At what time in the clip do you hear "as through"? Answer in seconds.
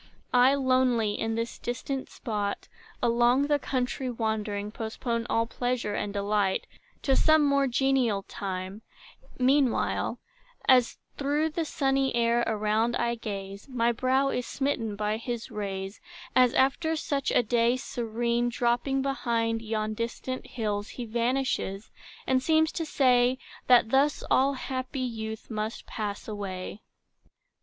10.67-11.51